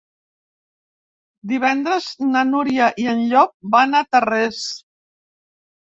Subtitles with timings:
[1.51, 4.63] Divendres na Núria i en Llop van a Tarrés.